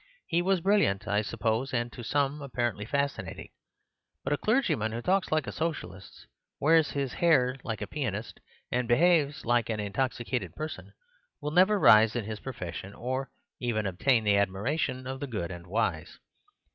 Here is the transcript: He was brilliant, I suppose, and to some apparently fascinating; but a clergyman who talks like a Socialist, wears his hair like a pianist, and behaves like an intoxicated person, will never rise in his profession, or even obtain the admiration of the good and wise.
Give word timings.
He 0.25 0.41
was 0.41 0.61
brilliant, 0.61 1.07
I 1.07 1.21
suppose, 1.21 1.75
and 1.75 1.93
to 1.93 2.01
some 2.03 2.41
apparently 2.41 2.85
fascinating; 2.87 3.49
but 4.23 4.33
a 4.33 4.37
clergyman 4.39 4.93
who 4.93 4.99
talks 5.03 5.31
like 5.31 5.45
a 5.45 5.51
Socialist, 5.51 6.25
wears 6.59 6.89
his 6.89 7.13
hair 7.13 7.55
like 7.63 7.83
a 7.83 7.85
pianist, 7.85 8.39
and 8.71 8.87
behaves 8.87 9.45
like 9.45 9.69
an 9.69 9.79
intoxicated 9.79 10.55
person, 10.55 10.93
will 11.39 11.51
never 11.51 11.77
rise 11.77 12.15
in 12.15 12.25
his 12.25 12.39
profession, 12.39 12.95
or 12.95 13.29
even 13.59 13.85
obtain 13.85 14.23
the 14.23 14.37
admiration 14.37 15.05
of 15.05 15.19
the 15.19 15.27
good 15.27 15.51
and 15.51 15.67
wise. 15.67 16.17